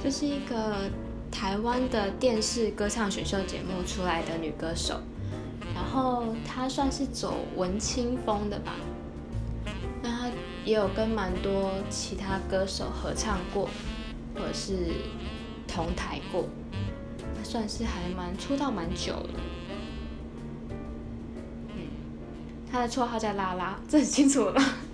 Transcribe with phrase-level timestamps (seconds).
[0.00, 0.88] 这是一个
[1.30, 5.00] 台湾的电视歌唱选秀节目出来的女歌手，
[5.74, 8.76] 然后她算是走文青风的吧。
[10.00, 10.28] 那她
[10.64, 13.68] 也有跟蛮多其他歌手合唱过，
[14.34, 14.76] 或者是
[15.66, 16.46] 同台过，
[17.42, 19.30] 算是还蛮出道蛮久了。
[21.76, 21.82] 嗯，
[22.70, 24.87] 她的绰号叫拉拉，很 清楚了。